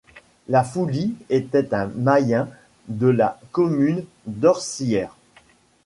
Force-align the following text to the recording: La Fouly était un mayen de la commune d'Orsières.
La 0.47 0.63
Fouly 0.63 1.13
était 1.29 1.75
un 1.75 1.85
mayen 1.85 2.49
de 2.87 3.05
la 3.05 3.39
commune 3.51 4.03
d'Orsières. 4.25 5.15